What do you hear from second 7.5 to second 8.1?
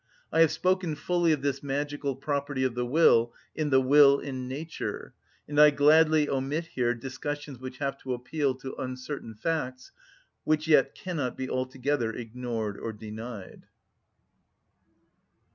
which have